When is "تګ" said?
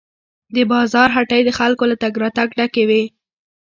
2.03-2.13